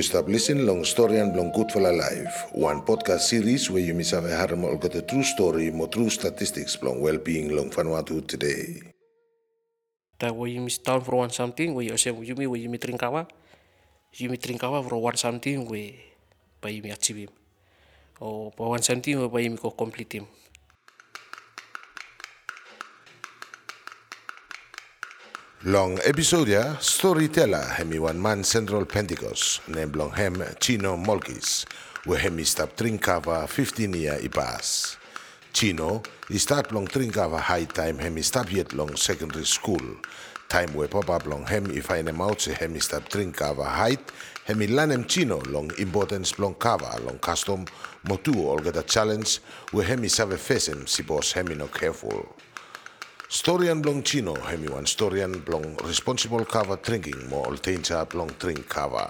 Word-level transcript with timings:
You 0.00 0.04
stop 0.04 0.28
listening 0.32 0.64
long 0.64 0.80
story 0.82 1.20
and 1.20 1.36
long 1.36 1.52
good 1.52 1.68
for 1.70 1.84
life. 1.84 2.48
One 2.56 2.80
podcast 2.88 3.20
series 3.20 3.68
where 3.68 3.84
you 3.84 3.92
miss 3.92 4.12
have 4.12 4.24
a 4.24 4.34
harm 4.34 4.64
or 4.64 4.78
got 4.80 4.94
a 4.94 5.02
true 5.02 5.22
story, 5.22 5.70
more 5.70 5.88
true 5.88 6.08
statistics 6.08 6.82
long 6.82 7.02
well-being 7.02 7.54
long 7.54 7.68
Vanuatu 7.68 8.26
today. 8.26 8.80
Ta 10.18 10.32
wo 10.32 10.48
yumi 10.48 10.72
down 10.82 11.02
for 11.02 11.16
one 11.16 11.28
something 11.28 11.74
we 11.74 11.90
yose 11.90 12.08
yumi 12.16 12.48
we 12.48 12.64
yumi 12.64 12.80
trinkawa. 12.80 13.28
Yumi 14.16 14.40
trinkawa 14.40 14.80
for 14.88 14.96
one 14.96 15.16
something 15.20 15.68
we 15.68 16.00
pa 16.62 16.68
yumi 16.72 16.96
achieve 16.96 17.28
him. 17.28 17.32
O 18.22 18.48
pa 18.56 18.72
one 18.72 18.80
something 18.80 19.20
we 19.20 19.28
pa 19.28 19.36
yumi 19.36 19.60
ko 19.60 19.68
complete 19.68 20.14
him. 20.14 20.26
Long 25.64 26.00
episode 26.08 26.56
ya, 26.56 26.80
storyteller 26.80 27.76
hemi 27.76 27.98
man 27.98 28.42
Central 28.42 28.86
Pentecost 28.86 29.60
named 29.68 29.94
long 29.94 30.10
hem 30.10 30.42
Chino 30.58 30.96
Molkis, 30.96 31.66
where 32.06 32.18
hemi 32.18 32.44
stop 32.44 32.74
trinkava 32.74 33.46
15 33.46 33.92
year 33.92 34.18
ipas. 34.22 34.96
Chino, 35.52 36.02
he 36.28 36.38
start 36.38 36.72
long 36.72 36.86
trinkava 36.86 37.38
high 37.38 37.66
time 37.66 37.98
hemi 37.98 38.22
stop 38.22 38.50
yet 38.50 38.72
long 38.72 38.96
secondary 38.96 39.44
school. 39.44 40.00
Time 40.48 40.72
where 40.72 40.88
pop 40.88 41.10
up 41.10 41.26
long 41.26 41.44
hem 41.44 41.70
if 41.72 41.90
I 41.90 42.00
name 42.00 42.22
out 42.22 42.40
se 42.40 42.54
hemi 42.54 42.80
stop 42.80 43.10
trinkava 43.10 43.66
height, 43.66 44.00
hemi 44.46 44.66
lanem 44.66 45.06
Chino 45.06 45.42
long 45.50 45.70
importance 45.76 46.38
long 46.38 46.54
kava 46.54 46.98
long 47.04 47.18
custom 47.18 47.66
motu 48.08 48.32
all 48.48 48.60
get 48.60 48.78
a 48.78 48.82
challenge 48.82 49.40
where 49.72 49.84
hemi 49.84 50.08
save 50.08 50.40
fesem 50.40 50.88
si 50.88 51.02
boss 51.02 51.32
hemi 51.32 51.54
no 51.54 51.66
careful. 51.66 52.34
Storian 53.30 53.78
blong 53.78 54.02
chino 54.02 54.34
hemi 54.34 54.66
wan 54.66 54.90
storian 54.90 55.30
blong 55.46 55.78
responsible 55.86 56.42
kava 56.42 56.74
drinking 56.82 57.30
mo 57.30 57.46
ol 57.46 57.62
tencha 57.62 58.02
blong 58.02 58.26
drink 58.42 58.66
kava. 58.66 59.06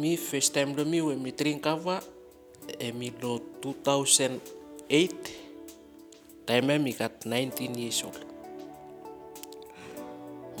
Mi 0.00 0.16
first 0.16 0.56
time 0.56 0.72
lo 0.72 0.88
mi 0.88 1.04
we 1.04 1.20
mi 1.20 1.36
trinkawa 1.36 2.00
e 2.80 2.96
mi 2.96 3.12
lo 3.20 3.60
2008. 3.60 6.48
Time 6.48 6.80
mi 6.80 6.96
got 6.96 7.28
19 7.28 7.76
years 7.76 8.08
old. 8.08 8.24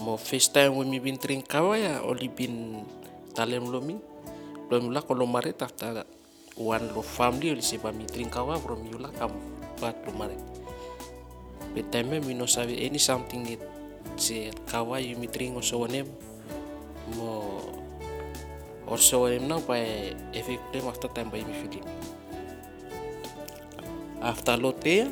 Mo 0.04 0.20
first 0.20 0.52
time 0.52 0.76
we 0.76 0.84
mi 0.84 1.00
bin 1.00 1.16
trinkawa 1.16 1.80
ya 1.80 2.04
oli 2.04 2.28
bin 2.28 2.84
talem 3.32 3.72
lo 3.72 3.80
mi. 3.80 3.96
Lo 4.68 4.84
mi 4.84 4.92
la 4.92 5.00
ko 5.00 5.16
lo 5.16 5.24
mare 5.24 5.56
lo 6.58 7.02
family 7.06 7.54
oli 7.54 7.62
seba 7.62 7.94
mi 7.94 8.02
trinkawa 8.02 8.58
from 8.58 8.82
mi 8.82 8.90
la 8.98 9.14
kam 9.14 9.30
bat 9.78 9.94
lo 10.06 10.12
mare. 10.18 10.34
Be 11.74 11.86
time 11.86 12.18
mi 12.18 12.34
no 12.34 12.46
sabe 12.50 12.74
any 12.74 12.98
something 12.98 13.46
se 14.18 14.50
kawa 14.66 14.98
you 14.98 15.14
mi 15.14 15.30
tringo 15.30 15.62
so 15.62 15.86
onem 15.86 16.06
mo 17.14 17.62
now 19.46 19.60
by 19.62 20.10
efek 20.34 20.58
dem 20.72 20.88
after 20.88 21.08
time 21.14 21.30
by 21.30 21.44
mi 21.46 21.54
feeling. 21.62 21.86
After 24.18 24.58
lo 24.58 24.74
te 24.74 25.06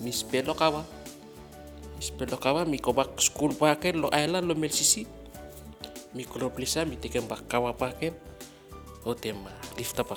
mi 0.00 0.10
spelo 0.10 0.56
kawa. 0.56 0.84
Mi 1.96 2.02
spelo 2.02 2.40
kawa 2.40 2.64
mi 2.64 2.78
ko 2.80 2.96
back 2.96 3.20
school 3.20 3.52
paken 3.52 4.00
lo 4.00 4.08
island 4.08 4.48
lo 4.48 4.54
mel 4.56 4.72
sisi. 4.72 5.04
Mi 6.16 6.24
ko 6.24 6.40
lo 6.40 6.48
plisa 6.48 6.88
mi 6.88 6.96
teken 6.96 7.28
bak 7.28 7.44
kawa 7.44 7.76
paken. 7.76 8.16
O 9.04 9.12
tema 9.18 9.50
lift 9.76 9.98
up 9.98 10.14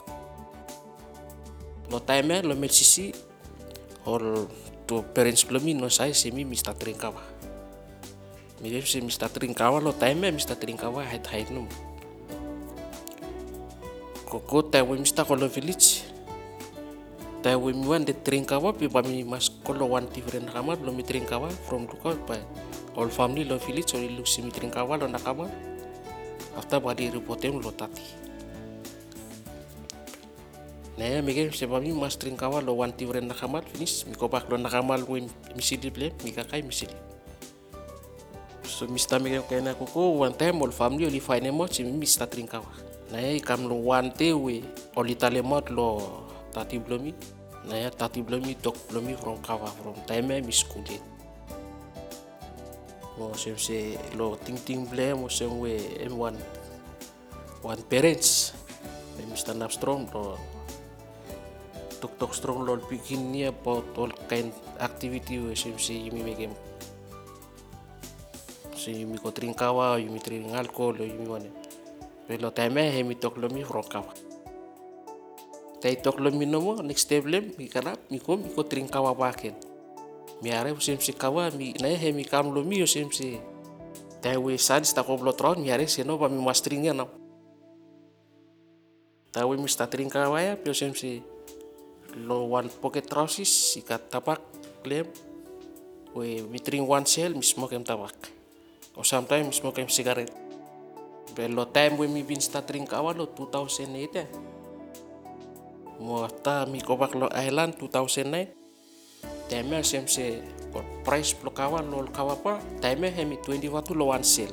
lo 1.90 2.02
time 2.02 2.42
lo 2.42 2.56
mel 2.58 2.70
sisi 2.70 3.14
or 4.06 4.50
to 4.86 5.02
parents 5.14 5.46
belum 5.46 5.78
no 5.78 5.90
saya 5.90 6.14
semi 6.14 6.46
mista 6.46 6.74
trinkawa. 6.74 7.22
Mi 8.62 8.70
dem 8.70 8.86
se 8.86 9.02
mista 9.02 9.30
trinkawa 9.30 9.82
lo 9.82 9.94
time 9.94 10.32
mista 10.32 10.56
trinkawa 10.56 11.06
height 11.06 11.26
height 11.28 11.50
no. 11.50 11.66
Koko 14.26 14.66
time 14.70 14.98
mista 15.02 15.26
kolo 15.26 15.50
village. 15.50 16.06
Time 17.42 17.62
we 17.62 17.74
mi 17.74 17.86
wan 17.86 18.06
de 18.06 18.14
trinkawa 18.14 18.74
pi 18.74 18.90
ba 18.90 19.06
mi 19.06 19.22
mas 19.22 19.50
kolo 19.62 19.86
one 19.86 20.10
different 20.10 20.50
kamar 20.50 20.82
lo 20.82 20.90
mi 20.90 21.04
trinkawa 21.06 21.50
from 21.70 21.86
lookout 21.86 22.18
by 22.26 22.42
all 22.98 23.10
family 23.10 23.46
lo 23.46 23.58
village 23.62 23.94
or 23.94 24.02
look 24.02 24.26
si 24.26 24.42
mi 24.42 24.50
trinkawa 24.50 24.98
lo 24.98 25.06
nakama. 25.06 25.46
After 26.58 26.82
ba 26.82 26.98
di 26.98 27.10
reportem 27.14 27.62
lo 27.62 27.70
tati. 27.70 28.25
Nah, 30.96 31.20
mege 31.20 31.52
se 31.52 31.68
ba 31.68 31.84
mi 31.84 31.92
mas 31.92 32.16
trinkawa 32.16 32.64
lo 32.64 32.80
one 32.80 32.96
different 32.96 33.28
nakamal 33.28 33.60
finish 33.68 34.08
mi 34.08 34.16
ko 34.16 34.32
bak 34.32 34.48
lo 34.48 34.56
nakamal 34.56 35.04
win 35.04 35.28
misili 35.52 35.92
ble 35.92 36.16
mi 36.24 36.32
kakai 36.32 36.64
misili. 36.64 36.96
So 38.64 38.88
mista 38.88 39.20
mege 39.20 39.44
kena 39.44 39.76
koko 39.76 40.24
one 40.24 40.40
time 40.40 40.64
all 40.64 40.72
family 40.72 41.04
oli 41.04 41.20
fine 41.20 41.52
mo 41.52 41.68
si 41.68 41.84
mista 41.84 42.24
trinkawa. 42.24 42.72
Nah, 43.12 43.20
kam 43.44 43.68
lo 43.68 43.76
one 43.76 44.16
te 44.16 44.32
we 44.32 44.64
oli 44.96 45.20
tale 45.20 45.44
mot 45.44 45.68
lo 45.68 46.24
tati 46.56 46.80
blomi. 46.80 47.12
Nah, 47.68 47.92
tati 47.92 48.24
blomi 48.24 48.56
tok 48.56 48.88
blomi 48.88 49.20
from 49.20 49.44
kawa 49.44 49.68
from 49.68 50.00
time 50.08 50.32
mi 50.32 50.54
school 50.56 50.88
it. 50.88 51.04
Mo 53.20 53.36
sem 53.36 53.60
se 53.60 54.00
lo 54.16 54.40
ting 54.40 54.56
ting 54.64 54.88
ble 54.88 55.12
mo 55.12 55.28
sem 55.28 55.52
we 55.60 55.76
em 56.00 56.16
one 56.16 56.40
one 57.68 57.84
parents. 57.92 58.56
Mr. 59.28 59.52
Napstrom 59.52 60.08
lo 60.16 60.40
tok 62.00 62.32
strong 62.36 62.68
lol 62.68 62.84
bikin 62.86 63.32
ni 63.32 63.48
about 63.48 63.88
all 63.96 64.12
kind 64.28 64.52
activity 64.80 65.40
sim 65.56 65.80
si 65.80 66.08
yumi 66.08 66.22
megem 66.22 66.54
si 68.76 69.02
yumi 69.02 69.18
ko 69.18 69.32
trinkawa 69.32 69.98
yumi 69.98 70.20
tring 70.20 70.52
alcohol 70.54 71.00
yumi 71.00 71.26
wane 71.26 71.50
pero 72.28 72.50
time 72.52 72.92
he 72.92 73.02
mi 73.02 73.16
tok 73.16 73.38
lo 73.38 73.48
mi 73.50 73.62
from 73.64 73.86
kawa 73.86 74.14
tay 75.82 75.96
tok 75.98 76.20
lo 76.20 76.30
mi 76.30 76.46
no 76.46 76.62
mo 76.62 76.74
next 76.82 77.08
step 77.08 77.26
lem 77.26 77.54
mi 77.58 77.70
kana 77.70 77.94
mi 78.10 78.20
ko 78.20 78.38
mi 78.38 78.50
ko 78.54 78.66
trinkawa 78.66 79.14
baken 79.14 79.54
mi 80.42 80.52
are 80.52 80.74
sim 80.82 81.00
si 81.00 81.14
kawa 81.14 81.50
mi 81.54 81.74
na 81.82 81.94
he 81.94 82.12
mi 82.12 82.26
kam 82.26 82.52
lo 82.52 82.62
mi 82.62 82.84
sim 82.86 83.10
si. 83.10 83.40
Tay 84.26 84.42
we 84.42 84.58
sadis 84.58 84.90
ta 84.90 85.06
ko 85.06 85.22
blotron 85.22 85.62
mi 85.62 85.70
are 85.70 85.86
se 85.86 86.02
no 86.02 86.18
ba 86.18 86.26
mi 86.26 86.42
mastringnya 86.42 86.98
na 86.98 87.06
tahu 89.30 89.54
mi 89.60 89.70
sta 89.70 89.86
trinkawa 89.86 90.42
ya 90.42 90.58
pio 90.58 90.74
sim 90.74 90.98
si 90.98 91.22
lo 92.24 92.48
one 92.48 92.72
pocket 92.80 93.12
trousers 93.12 93.76
ikat 93.76 94.08
tabak 94.08 94.40
klem 94.80 95.04
we 96.16 96.40
drink 96.64 96.88
one 96.88 97.04
shell 97.04 97.36
mi 97.36 97.44
smoke 97.44 97.76
em 97.76 97.84
tabak 97.84 98.16
or 98.96 99.04
sometimes 99.04 99.52
mi 99.52 99.56
smoke 99.56 99.84
em 99.84 99.92
cigarette. 99.92 100.32
Lo 101.36 101.68
time 101.68 102.00
we 102.00 102.08
mi 102.08 102.24
bin 102.24 102.40
start 102.40 102.72
drink 102.72 102.96
awal 102.96 103.12
lo 103.20 103.28
2008 103.28 104.16
ya 104.16 104.24
mo 106.00 106.24
after 106.24 106.68
mi 106.72 106.80
go 106.80 106.96
back 106.96 107.12
lo 107.16 107.28
island 107.36 107.76
2009 107.76 109.52
time 109.52 109.84
sem 109.84 110.08
se 110.08 110.40
or 110.72 110.84
price 111.04 111.36
lo 111.44 111.52
kawa 111.52 111.84
lo 111.84 112.08
kawa 112.12 112.40
pa 112.40 112.60
time 112.80 113.12
he 113.12 113.24
mi 113.28 113.36
20 113.36 113.68
watu 113.68 113.92
lo 113.92 114.16
one 114.16 114.24
shell. 114.24 114.52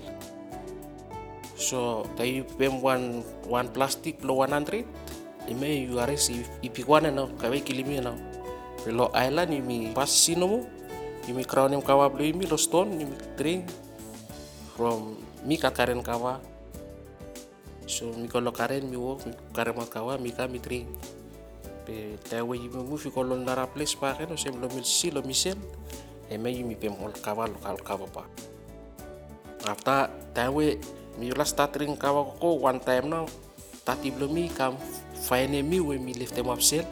So 1.54 2.02
tayo 2.18 2.42
pem 2.58 2.82
one 2.82 3.22
one 3.46 3.70
plastic 3.70 4.18
lo 4.26 4.42
100 4.42 4.82
ime 5.48 5.88
yu 5.88 5.98
ipikwane 6.62 7.10
na 7.10 7.26
kawe 7.26 7.60
kilimi 7.60 7.98
na 8.00 8.14
lo 8.86 9.10
island 9.14 9.54
imi 9.54 9.94
pas 9.94 10.10
sino 10.10 10.46
mo 10.46 10.58
imi 11.28 11.46
crown 11.46 11.72
em 11.74 11.82
kawa 11.82 12.10
blo 12.10 12.22
imi 12.26 12.46
lo 12.50 12.58
stone 12.58 12.98
imi 12.98 13.14
drink 13.38 13.70
from 14.74 15.14
mi 15.46 15.58
kakaren 15.58 16.02
kawa. 16.02 16.40
So 17.86 18.10
mi 18.14 18.26
kolo 18.26 18.50
karen 18.54 18.88
mi 18.90 18.96
wo 18.96 19.18
karen 19.54 19.76
ma 19.76 19.86
kawa 19.86 20.18
mi 20.18 20.30
ka 20.30 20.46
mi 20.46 20.58
drink 20.58 20.88
pe 21.86 22.18
tawe 22.30 22.54
imi 22.54 22.78
mu 22.82 22.96
fi 22.98 23.10
kolo 23.10 23.34
ndara 23.38 23.66
place 23.66 23.98
pa 23.98 24.14
keno 24.14 24.38
sem 24.38 24.54
lo 24.58 24.70
mil 24.70 24.86
si 24.86 25.10
lo 25.10 25.22
misel 25.22 25.58
ime 26.30 26.50
imi 26.50 26.74
pem 26.78 26.94
ol 26.98 27.12
kawa 27.12 27.46
lo 27.50 27.58
kal 27.58 27.78
kawa 27.78 28.06
pa. 28.10 28.24
After 29.66 30.10
tawe 30.34 30.66
mi 31.18 31.30
la 31.30 31.46
start 31.46 31.78
drink 31.78 31.98
kawa 32.02 32.26
ko 32.38 32.58
one 32.58 32.80
time 32.82 33.10
now 33.10 33.26
tati 33.86 34.10
belum 34.10 34.30
mi 34.30 34.46
kam 34.50 34.78
fine 35.32 35.64
mi 35.64 35.80
we 35.80 35.96
mi 35.96 36.12
lift 36.12 36.36
them 36.36 36.52
up 36.52 36.60
sel 36.60 36.84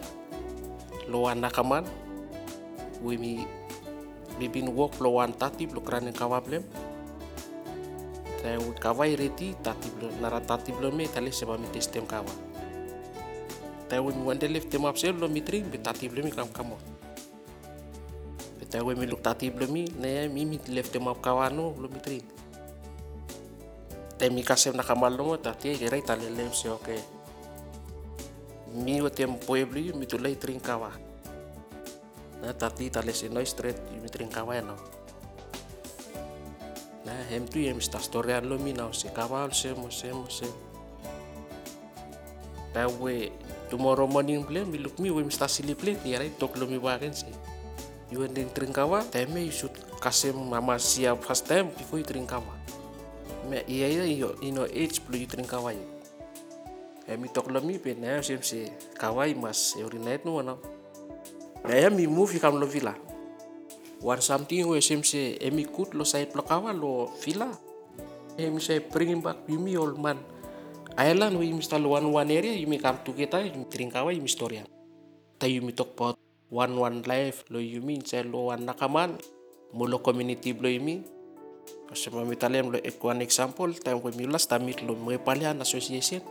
lo 1.12 1.28
wan 1.28 1.44
nakaman 1.44 1.84
we 3.04 3.20
mi 3.20 3.44
bin 4.48 4.72
work 4.72 4.96
lo 4.96 5.20
wan 5.20 5.36
tati 5.36 5.68
blo 5.68 5.84
krane 5.84 6.08
kawa 6.16 6.40
blem 6.40 6.64
ta 8.40 8.56
u 8.56 8.72
kawa 8.80 9.04
ireti 9.04 9.52
tati 9.60 9.92
blo 9.92 10.08
nara 10.24 10.40
tati 10.40 10.72
blo 10.72 10.88
mi 10.88 11.04
tale 11.04 11.28
seba 11.28 11.60
mi 11.60 11.68
testem 11.68 12.08
kawa 12.08 12.32
ta 13.92 14.00
we 14.00 14.08
mi 14.16 14.24
wande 14.24 14.48
them 14.72 14.88
up 14.88 14.96
sel 14.96 15.12
lo 15.20 15.28
mi 15.28 15.44
drink 15.44 15.68
be 15.68 15.76
tati 15.76 16.08
blo 16.08 16.24
mi 16.24 16.32
kam 16.32 16.48
kamo 16.48 16.80
ta 18.72 18.80
we 18.80 18.96
mi 18.96 19.04
look 19.04 19.20
tati 19.20 19.52
blo 19.52 19.68
mi 19.68 19.84
ne 20.00 20.32
mi 20.32 20.48
mi 20.48 20.56
lift 20.72 20.96
them 20.96 21.12
up 21.12 21.20
kawa 21.20 21.52
no 21.52 21.76
lo 21.76 21.92
mi 21.92 22.00
drink 22.00 22.24
te 24.16 24.32
mi 24.32 24.40
kasem 24.40 24.72
nakamal 24.72 25.12
no 25.12 25.28
mo 25.28 25.36
tati 25.36 25.76
gerai 25.76 26.00
tale 26.00 26.32
lem 26.32 26.48
se 26.56 26.72
okay 26.72 27.19
mi 28.74 29.02
o 29.02 29.10
tem 29.10 29.34
pueblo 29.34 29.94
mi 29.98 30.06
tu 30.06 30.18
lei 30.18 30.36
trinkawa 30.36 30.92
na 32.42 32.52
tati 32.54 32.90
tale 32.90 33.12
se 33.12 33.28
no 33.28 33.44
street 33.44 33.78
mi 34.02 34.08
trinkawa 34.08 34.62
no 34.62 35.00
Nah, 37.00 37.26
hem 37.32 37.48
tu 37.48 37.58
ya 37.64 37.72
mista 37.72 37.96
storian 37.96 38.44
lo 38.44 38.60
mi 38.60 38.76
nau 38.76 38.92
se 38.92 39.08
kawal 39.08 39.50
se 39.56 39.72
mo 39.72 39.88
se 39.88 40.12
mo 40.12 40.28
se. 40.28 40.44
Ta 42.76 42.86
we 43.00 43.32
tomorrow 43.72 44.06
morning 44.06 44.44
ble 44.44 44.68
mi 44.68 44.78
look 44.78 44.94
mi 45.00 45.08
we 45.08 45.24
mista 45.24 45.48
sili 45.48 45.72
ble 45.72 45.96
ti 45.96 46.14
ara 46.14 46.28
tok 46.38 46.60
lo 46.60 46.68
mi 46.68 46.76
wagen 46.76 47.16
se. 47.16 47.26
You 48.12 48.22
and 48.22 48.34
then 48.34 48.52
drink 48.52 48.74
kawa, 48.74 49.06
time 49.10 49.38
you 49.38 49.50
should 49.50 49.72
kasih 50.02 50.34
mama 50.34 50.76
siap 50.76 51.24
first 51.24 51.50
time 51.50 51.72
before 51.74 51.98
you 51.98 52.06
drink 52.06 52.28
kawa. 52.28 52.54
Me 53.48 53.64
iya 53.64 53.88
iya 53.88 54.30
ino 54.44 54.68
age 54.68 55.00
blue 55.02 55.18
you 55.18 55.26
drink 55.26 55.48
kawa 55.48 55.72
tok 57.34 57.50
lo 57.50 57.58
mi 57.58 57.78
pe 57.82 57.98
na 57.98 58.22
sem 58.22 58.38
se 58.42 58.70
kawa 58.94 59.26
mas 59.34 59.74
every 59.74 59.98
night 59.98 60.22
no 60.22 60.38
wana. 60.38 60.54
Na 61.66 61.74
ya 61.74 61.90
mi 61.90 62.06
move 62.06 62.38
kam 62.38 62.60
lo 62.60 62.66
vila. 62.66 62.94
One 64.00 64.22
something 64.22 64.64
we 64.68 64.80
sem 64.80 65.02
se 65.02 65.36
emi 65.42 65.66
kut 65.66 65.94
lo 65.94 66.04
sai 66.04 66.30
kawa 66.30 66.70
lo 66.70 67.10
vila. 67.24 67.50
Emi 68.38 68.62
say 68.62 68.78
bring 68.78 69.20
back 69.20 69.42
with 69.48 69.58
me 69.58 69.76
old 69.76 69.98
man. 69.98 70.18
Island 70.96 71.38
we 71.38 71.52
mista 71.52 71.78
lo 71.78 71.98
one 71.98 72.10
one 72.12 72.30
area 72.30 72.54
you 72.54 72.66
may 72.66 72.78
come 72.78 72.98
to 73.04 73.12
kita 73.12 73.42
you 73.42 73.66
drink 73.68 73.92
kawa 73.92 74.12
you 74.12 74.22
historian. 74.22 74.66
Ta 75.38 75.46
you 75.46 75.62
mi 75.62 75.72
talk 75.72 75.92
about 75.98 76.18
one 76.48 77.02
life 77.06 77.44
lo 77.50 77.58
you 77.58 77.80
mean 77.80 78.04
say 78.04 78.22
lo 78.22 78.54
one 78.54 78.66
nakaman 78.66 79.18
mulo 79.74 79.98
community 79.98 80.52
blo 80.52 80.70
imi. 80.70 81.02
Kasi 81.90 82.10
mami 82.14 82.38
talem 82.38 82.70
lo 82.70 82.78
ek 82.78 83.02
one 83.02 83.22
example 83.22 83.68
we 83.70 84.10
miulas 84.14 84.46
tamit 84.46 84.78
lo 84.86 84.94
mga 84.94 85.26
palian 85.26 85.58
association. 85.58 86.22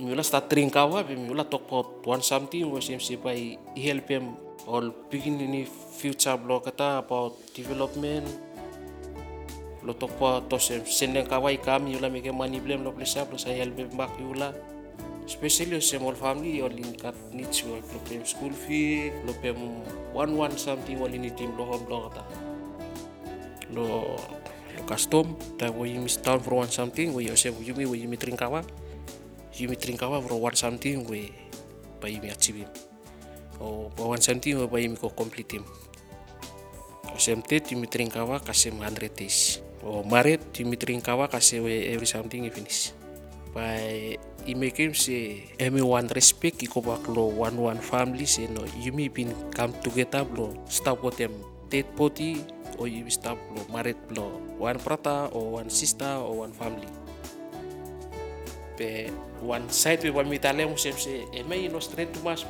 Miulas 0.00 0.32
ta 0.32 0.40
drink 0.40 0.72
kawa 0.72 1.04
be 1.04 1.20
miulas 1.20 1.52
talk 1.52 1.68
about 1.68 2.00
one 2.08 2.24
something 2.24 2.64
sem 2.80 2.96
se 2.96 3.20
by 3.20 3.60
help 3.76 4.08
him 4.08 4.40
all 4.64 4.88
begin 5.12 5.36
ini 5.36 5.68
future 5.68 6.32
blo 6.40 6.64
kata 6.64 7.04
about 7.04 7.36
development. 7.52 8.24
Lo 9.84 9.92
talk 9.92 10.16
about 10.16 10.48
to 10.48 10.56
sem 10.56 10.80
seneng 10.88 11.28
kawa 11.28 11.52
ikam 11.52 11.92
yula 11.92 12.08
meke 12.08 12.32
money 12.32 12.56
blame 12.56 12.80
lo 12.80 12.96
plesa 12.96 13.28
lo 13.28 13.36
saya 13.36 13.68
help 13.68 13.76
him 13.76 13.92
back 13.92 14.08
yula 14.16 14.56
especially 15.28 15.76
sa 15.76 16.00
small 16.00 16.16
family 16.16 16.64
all 16.64 16.72
in 16.72 16.96
kat 16.96 17.12
needs 17.28 17.60
lo 17.68 17.76
lo 17.76 17.98
pem 18.08 18.24
school 18.24 18.56
fee 18.56 19.12
lo 19.28 19.36
pem 19.44 19.60
one 20.16 20.32
one 20.32 20.56
something 20.56 20.96
team 21.36 21.52
lo 21.52 21.68
home 21.68 21.84
lo 21.84 22.08
kata. 22.08 22.24
Lo 23.76 24.16
lo 24.72 24.82
custom 24.88 25.36
ta 25.60 25.68
wo 25.68 25.84
yimi 25.84 26.08
town 26.24 26.40
for 26.40 26.64
one 26.64 26.72
something 26.72 27.12
wo 27.12 27.20
yose 27.20 27.52
wo 27.52 27.60
yimi 27.60 27.84
wo 27.84 27.92
yimi 27.92 28.16
drink 28.16 28.40
kawa 29.52 29.60
yimi 29.60 29.76
drink 29.76 30.00
kawa 30.00 30.16
for 30.24 30.40
one 30.40 30.56
something 30.56 31.04
we 31.04 31.28
pa 32.00 32.08
yimi 32.08 32.32
achieve. 32.32 32.64
O 33.60 33.92
pa 33.94 34.08
one 34.08 34.20
something 34.20 34.56
we 34.56 34.66
pa 34.66 34.76
yimi 34.80 34.96
ko 34.98 35.12
complete 35.12 35.52
him 35.52 35.64
o 37.12 37.18
semte 37.20 37.60
yimi 37.60 37.84
drink 37.90 38.16
kawa 38.16 38.40
kasem 38.40 38.80
100 38.80 39.12
days 39.12 39.60
o 39.84 40.02
maret 40.02 40.40
yimi 40.56 40.76
drink 40.80 41.04
kawa 41.04 41.28
kasem 41.28 41.64
we 41.64 41.92
every 41.92 42.06
something 42.06 42.48
finish. 42.50 42.92
By 43.52 44.16
i 44.48 44.54
make 44.56 44.80
him 44.80 44.96
say 44.96 45.52
emi 45.60 45.84
one 45.84 46.08
respect 46.08 46.64
iko 46.64 46.80
bak 46.80 47.04
lo 47.12 47.28
one 47.28 47.60
one 47.60 47.78
family 47.78 48.24
say 48.24 48.48
no 48.48 48.64
yumi 48.80 49.12
bin 49.12 49.28
come 49.52 49.76
together 49.84 50.24
lo 50.32 50.56
stop 50.64 51.04
what 51.04 51.20
them. 51.20 51.32
Dead 51.68 51.88
body 51.96 52.40
or 52.76 52.88
you 52.88 53.08
stop 53.08 53.36
lo 53.52 53.60
married 53.72 54.00
lo 54.16 54.28
one 54.56 54.80
brother 54.80 55.28
or 55.32 55.60
one 55.60 55.68
sister 55.68 56.08
or 56.20 56.44
one 56.44 56.52
family 56.52 56.88
pe 58.82 59.06
one 59.38 59.70
side 59.70 60.02
we 60.02 60.10
wa 60.10 60.26
mitale 60.26 60.66
mo 60.66 60.74
sem 60.74 60.98
say 60.98 61.22
emi 61.30 61.70
no 61.70 61.78
straight 61.78 62.10
too 62.10 62.22
much 62.26 62.42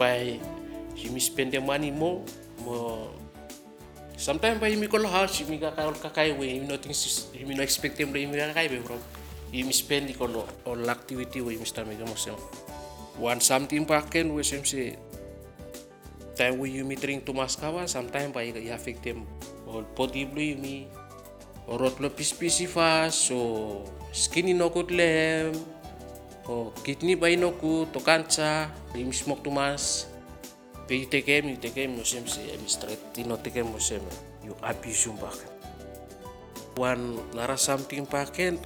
by 0.00 0.40
you 0.96 1.12
spend 1.20 1.52
the 1.52 1.60
money 1.60 1.92
more 1.92 2.24
mo 2.64 3.12
sometimes 4.16 4.56
by 4.56 4.72
you 4.72 4.80
call 4.88 5.04
house 5.04 5.36
you 5.44 5.46
ka 5.60 5.76
kaol 5.76 5.92
kakai 5.92 6.32
we 6.32 6.56
you 6.56 6.64
know 6.64 6.80
things 6.80 7.28
you 7.36 7.44
no 7.52 7.60
expect 7.60 8.00
them 8.00 8.16
you 8.16 8.32
kakai 8.32 8.72
be 8.72 8.80
bro 8.80 8.96
you 9.52 9.68
spend 9.68 10.08
di 10.08 10.16
kono 10.16 10.48
all 10.64 10.80
activity 10.88 11.44
we 11.44 11.60
mega 11.60 12.08
mo 12.08 12.16
sem 12.16 12.32
one 13.20 13.44
something 13.44 13.84
paken 13.84 14.32
we 14.32 14.40
sem 14.40 14.64
say 14.64 14.96
time 16.40 16.56
we 16.56 16.72
you 16.72 16.88
drink 16.96 17.28
too 17.28 17.36
much 17.36 17.60
kawa 17.60 17.84
sometimes 17.84 18.32
by 18.32 18.48
you 18.48 18.72
affect 18.72 19.04
them 19.04 19.28
all 19.68 19.84
you 20.08 20.56
mi 20.56 20.88
orot 21.68 22.00
lo 22.00 22.08
pis 22.08 22.32
pisi 22.32 22.64
fast 22.64 23.28
so 23.28 23.36
skinny 24.12 24.54
no 24.54 24.68
good 24.68 24.90
lem 24.90 25.52
o 26.48 26.72
kidney 26.82 27.14
no 27.36 27.52
good 27.52 27.92
to 27.92 28.00
smoke 29.12 29.44
too 29.44 29.50
much. 29.50 30.08
Pe 30.88 31.04
you 31.04 31.06
take 31.06 31.28
him 31.28 31.52
you 31.52 31.60
take 31.60 31.76
him 31.76 32.00
mo 32.00 32.02
sem 32.02 32.24
say 32.24 32.48
em 32.56 32.64
straight 32.64 32.96
you 33.12 33.28
no 33.28 33.36
take 33.36 33.60
him 33.60 33.68
mo 33.68 33.76
sem 33.76 34.00
you 34.40 34.56
abuse 34.64 35.04
yung 35.04 35.20
paken 35.20 35.52
one 36.80 37.20
nara 37.36 37.60
something 37.60 38.08
paken 38.08 38.56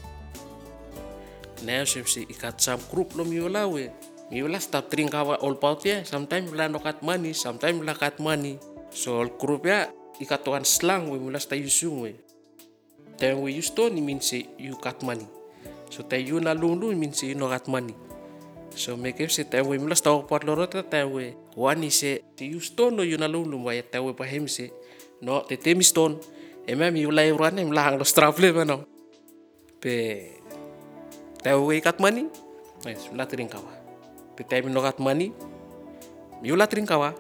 na 1.66 1.82
sem 1.82 2.06
si 2.06 2.22
ikat 2.30 2.62
sam 2.62 2.78
group 2.94 3.18
lo 3.18 3.26
miula 3.26 3.66
we. 3.66 3.90
Miula 4.30 4.62
stop 4.62 4.88
drink 4.88 5.12
kawa 5.12 5.36
all 5.42 5.58
part 5.58 5.82
ya 5.82 6.06
sometimes 6.06 6.54
la 6.54 6.70
no 6.70 6.78
kat 6.78 7.02
money 7.02 7.34
sometimes 7.34 7.82
la 7.82 7.98
kat 7.98 8.22
money. 8.22 8.62
So 8.94 9.26
group 9.26 9.66
ya 9.66 9.90
ikat 10.22 10.46
tuan 10.46 10.62
slang 10.62 11.10
we 11.10 11.18
miula 11.18 11.42
sta 11.42 11.58
yusung 11.58 12.06
we 12.06 12.14
then 13.22 13.38
we 13.38 13.54
use 13.54 13.70
to 13.70 13.86
ni 13.86 14.02
mean 14.02 14.19
say 14.19 14.50
you 14.58 14.74
cut 14.74 14.98
money. 15.06 15.30
So 15.94 16.02
tay 16.02 16.26
you 16.26 16.42
na 16.42 16.58
lulu 16.58 16.90
mean 16.98 17.14
say 17.14 17.30
you 17.30 17.38
no 17.38 17.46
cut 17.46 17.70
money. 17.70 17.94
So 18.74 18.98
make 18.98 19.22
him 19.22 19.30
say 19.30 19.46
tay 19.46 19.62
we 19.62 19.78
miula 19.78 19.94
sta 19.94 20.10
part 20.26 20.42
lo 20.42 20.58
rota 20.58 20.82
tay 20.82 21.06
we 21.06 21.38
one 21.54 21.86
is 21.86 22.02
say 22.02 22.26
you 22.42 22.58
stone 22.58 22.98
no 22.98 23.06
you 23.06 23.14
na 23.22 23.30
lulu 23.30 23.62
ya 23.70 23.86
tay 23.86 24.02
we 24.02 24.10
pa 24.10 24.26
him 24.26 24.50
say 24.50 24.74
no 25.22 25.46
te 25.46 25.54
temi 25.54 25.86
stone. 25.86 26.19
Ema 26.66 26.90
miula 26.90 27.22
euran 27.22 27.62
em 27.62 27.70
lang 27.70 27.94
lo 27.94 28.02
straple 28.02 28.50
mano 28.50 28.82
pe 29.78 30.42
Tahu 31.42 31.75
we 31.75 31.82
kat 31.82 31.98
money, 31.98 32.30
yes, 32.86 33.10
mula 33.10 33.26
tering 33.26 33.50
kawa. 33.50 33.75
Pe 34.38 34.46
time 34.46 34.70
no 34.70 34.78
kat 34.78 35.02
money, 35.02 35.34
miula 36.38 36.70
tering 36.70 36.86
kawa. 36.86 37.10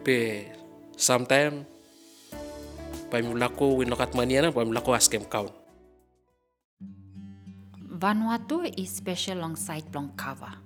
Pe 0.00 0.48
sometime 0.96 1.68
pa 3.14 3.22
mula 3.22 3.46
ko 3.46 3.78
we 3.78 3.86
no 3.86 3.94
kat 3.94 4.10
money 4.18 4.42
na 4.42 4.50
pa 4.50 4.66
mula 4.66 4.82
ko 4.82 4.90
askem 4.90 5.22
count. 5.30 5.54
Vanuatu 7.78 8.66
is 8.74 8.90
special 8.90 9.38
alongside 9.38 9.86
blong 9.94 10.10
kava. 10.18 10.58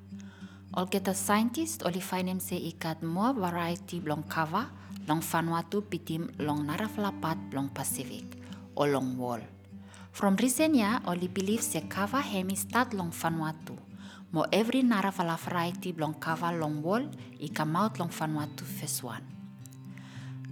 All 0.73 0.89
kita 0.89 1.13
scientist 1.13 1.85
oli 1.85 2.01
him 2.01 2.41
say 2.41 2.57
ikat 2.73 3.05
more 3.05 3.37
variety 3.37 4.01
blong 4.01 4.25
kava 4.33 4.73
long 5.05 5.21
Vanuatu 5.21 5.85
pitim 5.85 6.33
long 6.41 6.65
naraflapat 6.65 7.37
blong 7.53 7.69
Pacific 7.69 8.25
o 8.73 8.89
long 8.89 9.21
wall. 9.21 9.45
From 10.17 10.35
year, 10.41 11.05
oli 11.05 11.29
believe 11.29 11.61
se 11.61 11.85
kava 11.85 12.25
hemi 12.25 12.57
start 12.57 12.97
long 12.97 13.13
Vanuatu. 13.13 13.77
Mo 14.33 14.49
every 14.51 14.81
narafala 14.81 15.37
variety 15.37 15.93
blong 15.93 16.17
kava 16.17 16.49
long 16.57 16.81
wall 16.81 17.05
i 17.45 17.49
come 17.53 17.77
out 17.77 17.99
long 18.01 18.09
Vanuatu 18.09 18.65
first 18.65 19.05
one. 19.05 19.38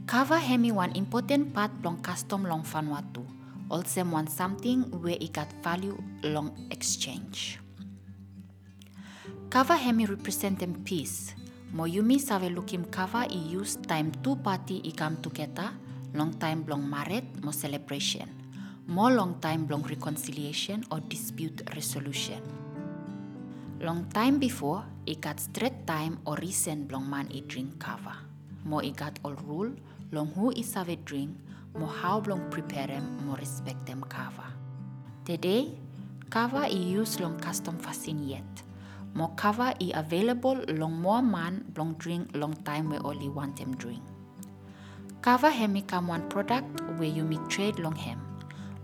Kava 0.06 0.38
hemi 0.38 0.70
one 0.70 0.94
important 0.94 1.50
part 1.52 1.72
long 1.82 1.98
custom 1.98 2.46
long 2.46 2.62
Vanuatu. 2.62 3.26
Also 3.68 4.04
one 4.04 4.28
something 4.28 4.86
where 5.02 5.18
it 5.18 5.32
got 5.32 5.50
value 5.64 5.98
long 6.22 6.54
exchange. 6.70 7.58
Kava 9.50 9.74
hemi 9.74 10.06
represent 10.06 10.60
them 10.60 10.78
peace. 10.84 11.34
Mo 11.72 11.90
yumi 11.90 12.20
save 12.20 12.54
looking 12.54 12.84
kava 12.84 13.26
i 13.26 13.34
use 13.50 13.74
time 13.82 14.12
two 14.22 14.36
party 14.36 14.80
i 14.86 14.92
come 14.94 15.16
together 15.16 15.74
long 16.14 16.32
time 16.38 16.62
long 16.68 16.88
married 16.88 17.26
mo 17.42 17.50
celebration. 17.50 18.30
More 18.86 19.10
long 19.10 19.40
time 19.40 19.66
long 19.66 19.82
reconciliation 19.82 20.84
or 20.92 21.00
dispute 21.00 21.66
resolution. 21.74 22.40
Long 23.80 24.06
time 24.14 24.38
before, 24.38 24.84
it 25.04 25.20
got 25.20 25.40
straight 25.40 25.84
time 25.84 26.20
or 26.24 26.36
recent 26.36 26.92
long 26.92 27.10
man 27.10 27.26
i 27.34 27.40
drink 27.40 27.80
kava. 27.80 28.14
Mo 28.62 28.78
i 28.78 28.90
got 28.90 29.18
all 29.24 29.34
rule 29.42 29.74
long 30.12 30.28
who 30.32 30.50
is 30.52 30.70
save 30.70 31.04
drink, 31.04 31.36
mo 31.74 31.86
how 31.86 32.22
long 32.26 32.48
prepare 32.50 32.86
them, 32.86 33.18
mo 33.26 33.34
respect 33.36 33.86
them 33.86 34.02
kava. 34.08 34.54
Today, 35.24 35.74
kava 36.30 36.66
i 36.66 36.78
use 36.78 37.18
long 37.20 37.38
custom 37.40 37.78
fasin 37.78 38.22
yet. 38.28 38.62
Mo 39.14 39.28
kava 39.36 39.74
i 39.80 39.92
available 39.94 40.62
long 40.68 41.00
more 41.00 41.22
man 41.22 41.64
long 41.76 41.94
drink 41.98 42.30
long 42.34 42.54
time 42.64 42.90
we 42.90 42.98
only 42.98 43.28
want 43.28 43.56
them 43.56 43.74
drink. 43.76 44.02
Kava 45.22 45.50
hemi 45.50 45.82
come 45.82 46.08
one 46.08 46.28
product 46.28 46.80
where 46.98 47.08
you 47.08 47.24
me 47.24 47.38
trade 47.48 47.78
long 47.78 47.96
hem. 47.96 48.20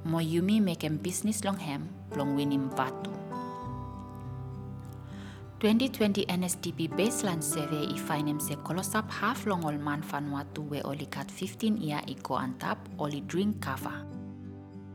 Mo 0.04 0.18
yumi 0.18 0.60
make 0.60 0.84
em 0.84 0.96
business 0.96 1.44
long 1.44 1.58
hem 1.58 1.88
long 2.16 2.36
winim 2.36 2.74
batu. 2.74 3.12
2020 5.62 6.26
NSDP 6.26 6.90
baseline 6.90 7.40
survey 7.40 7.86
i 7.94 8.20
him 8.26 8.40
se 8.40 8.56
kolosap 8.64 9.08
half 9.10 9.46
long 9.46 9.64
ol 9.64 9.78
man 9.78 10.02
Vanuatu 10.02 10.68
we 10.70 10.80
oli 10.82 11.06
kat 11.06 11.30
15 11.30 11.78
year 11.78 12.00
i 12.08 12.14
go 12.14 12.34
on 12.34 12.54
top 12.58 12.78
oli 12.98 13.20
drink 13.20 13.60
cover. 13.60 14.04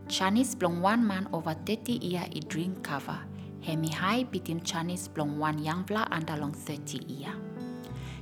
Chinese 0.10 0.56
blong 0.56 0.82
one 0.84 1.02
man 1.08 1.26
over 1.32 1.54
30 1.54 2.00
year 2.02 2.26
i 2.36 2.40
drink 2.50 2.84
cover. 2.84 3.18
Hemi 3.62 3.88
high 3.88 4.26
bitim 4.26 4.60
Chinese 4.60 5.08
blong 5.08 5.40
one 5.40 5.64
young 5.64 5.84
bla 5.84 6.06
under 6.12 6.36
long 6.36 6.52
30 6.52 7.00
year. 7.08 7.34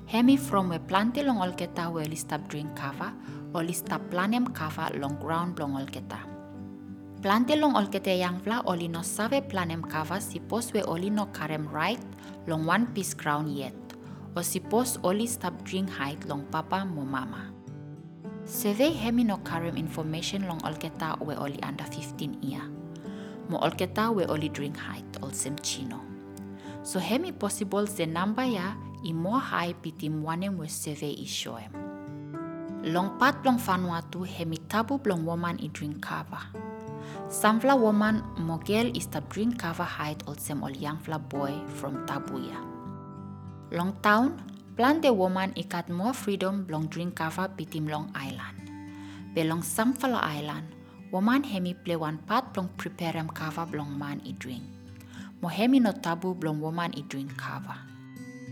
Hemi 0.05 0.37
from 0.37 0.69
we 0.69 0.77
plante 0.77 1.23
long 1.23 1.41
olketa 1.41 1.91
we 1.91 2.03
oli 2.03 2.15
stop 2.15 2.47
drink 2.47 2.75
cover, 2.75 3.11
oli 3.55 3.73
stop 3.73 4.01
planem 4.11 4.53
cover 4.53 4.99
long 4.99 5.17
ground 5.19 5.57
long 5.57 5.73
olketa. 5.81 6.34
Plante 7.25 7.57
long 7.57 7.73
olkete 7.73 8.13
yang 8.13 8.37
vla 8.37 8.61
oli 8.69 8.85
no 8.85 9.01
save 9.01 9.41
planem 9.49 9.81
kava 9.81 10.21
si 10.21 10.37
pos 10.37 10.69
we 10.77 10.85
oli 10.85 11.09
no 11.09 11.25
karem 11.33 11.65
right 11.73 11.97
long 12.45 12.69
one 12.69 12.85
piece 12.93 13.17
crown 13.17 13.49
yet. 13.49 13.73
O 14.37 14.45
si 14.45 14.61
pos 14.61 15.01
oli 15.01 15.25
stop 15.25 15.57
drink 15.65 15.89
height 15.89 16.21
long 16.29 16.45
papa 16.53 16.85
mo 16.85 17.01
mama. 17.01 17.49
Seve 18.45 18.93
hemi 18.93 19.25
no 19.25 19.41
karem 19.41 19.73
information 19.73 20.45
long 20.45 20.61
olketa 20.61 21.17
we 21.25 21.33
oli 21.33 21.57
under 21.65 21.89
15 21.89 22.45
ia. 22.45 22.61
Mo 23.49 23.57
olketa 23.57 24.13
we 24.13 24.29
oli 24.29 24.45
drink 24.53 24.77
height 24.77 25.17
olsem 25.25 25.57
chino. 25.65 26.05
So 26.85 27.01
hemi 27.01 27.33
possible 27.33 27.89
se 27.89 28.05
number 28.05 28.45
ya 28.45 28.77
i 29.01 29.09
mo 29.17 29.41
high 29.41 29.73
pitim 29.73 30.21
wanem 30.21 30.61
we 30.61 30.69
seve 30.69 31.09
i 31.09 31.25
shoem. 31.25 31.73
Long 32.85 33.17
pat 33.17 33.41
long 33.41 33.57
Vanuatu 33.57 34.21
hemi 34.29 34.61
tabu 34.69 35.01
long 35.09 35.25
woman 35.25 35.57
i 35.57 35.73
drink 35.73 36.05
kava. 36.05 36.74
Samfla 37.29 37.79
woman 37.79 38.23
mogel 38.37 38.95
is 38.95 39.07
the 39.07 39.21
drink 39.29 39.59
kava 39.59 39.83
height 39.83 40.23
olsem 40.25 40.63
ol 40.63 40.71
youngfla 40.71 41.17
boy 41.29 41.53
from 41.77 42.05
tabuya. 42.05 42.59
Long 43.71 43.97
town, 44.01 44.39
plan 44.77 45.01
the 45.01 45.11
woman 45.11 45.51
ikat 45.57 45.89
more 45.89 46.13
freedom 46.13 46.67
long 46.69 46.87
drink 46.87 47.15
kava 47.15 47.49
pitim 47.57 47.89
long 47.89 48.11
island. 48.15 48.69
Belong 49.33 49.59
Samfala 49.59 50.23
island, 50.23 50.71
woman 51.11 51.43
hemi 51.43 51.73
play 51.73 51.95
one 51.95 52.17
part 52.23 52.53
blong 52.53 52.69
prepare 52.77 53.17
em 53.17 53.27
kava 53.27 53.65
blong 53.65 53.97
man 53.97 54.21
i 54.23 54.31
drink. 54.31 54.63
Mo 55.41 55.49
hemi 55.49 55.79
no 55.79 55.91
tabu 55.91 56.33
blong 56.33 56.61
woman 56.61 56.93
i 56.95 57.01
drink 57.09 57.35
kava. 57.35 57.75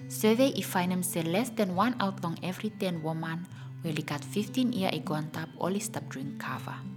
Survey 0.10 0.52
i 0.58 0.62
find 0.62 0.92
him 0.92 1.04
say 1.04 1.24
less 1.24 1.50
than 1.56 1.76
one 1.76 1.96
out 2.00 2.24
long 2.24 2.38
every 2.44 2.70
10 2.70 3.02
woman 3.02 3.48
will 3.84 3.96
ikat 3.96 4.24
15 4.28 4.74
year 4.74 4.92
i 4.92 5.00
tap 5.32 5.50
oli 5.60 5.80
stop 5.80 6.04
drink 6.10 6.36
kava. 6.40 6.93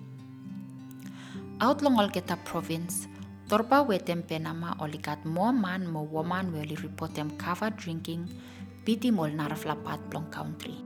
Out 1.56 1.80
long 1.80 1.96
Olgeta 1.96 2.36
province, 2.44 3.08
Torba 3.48 3.80
wetem 3.80 4.20
penama 4.20 4.76
olikat 4.76 5.24
mo 5.24 5.48
man 5.56 5.88
mo 5.88 6.04
woman 6.04 6.52
weli 6.52 6.76
reportem 6.76 7.32
kava 7.40 7.72
drinking 7.72 8.28
piti 8.84 9.08
mol 9.08 9.32
naraflapat 9.32 9.96
plong 10.12 10.28
country. 10.28 10.76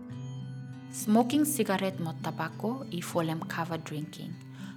Smoking 0.95 1.43
cigarette 1.43 1.99
mo 1.99 2.15
tobacco 2.23 2.87
i 2.95 3.03
folem 3.03 3.43
kava 3.51 3.83
drinking. 3.83 4.31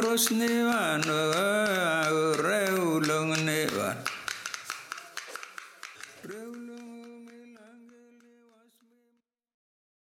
rosne 0.02 0.50
reulong. 2.42 3.38